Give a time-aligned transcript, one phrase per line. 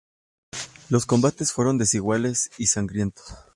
[0.89, 3.35] Los combates fueron desiguales y sangrientos.